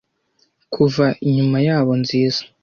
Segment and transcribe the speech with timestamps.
[0.73, 2.41] kuva inyuma yabo nziza